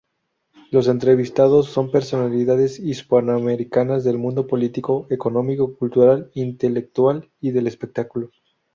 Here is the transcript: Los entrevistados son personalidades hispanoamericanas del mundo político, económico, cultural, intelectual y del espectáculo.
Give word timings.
Los 0.71 0.87
entrevistados 0.87 1.67
son 1.67 1.91
personalidades 1.91 2.79
hispanoamericanas 2.79 4.03
del 4.03 4.17
mundo 4.17 4.47
político, 4.47 5.05
económico, 5.11 5.75
cultural, 5.75 6.31
intelectual 6.33 7.29
y 7.39 7.51
del 7.51 7.67
espectáculo. 7.67 8.31